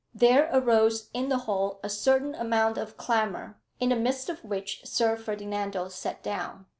[0.15, 4.83] There arose in the hall a certain amount of clamour, in the midst of which
[4.83, 6.65] Sir Ferdinando sat down.